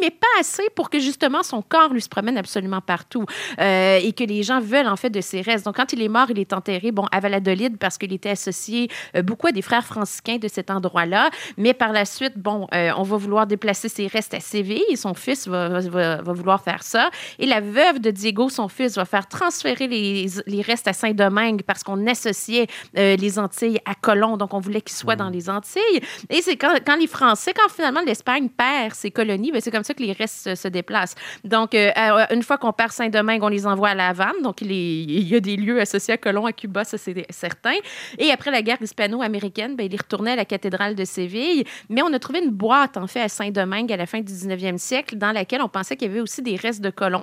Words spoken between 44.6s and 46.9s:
siècle, dans laquelle on pensait qu'il y avait aussi des restes de